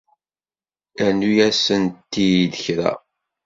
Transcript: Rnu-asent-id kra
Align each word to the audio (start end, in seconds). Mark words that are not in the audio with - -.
Rnu-asent-id 1.07 2.53
kra 2.63 2.91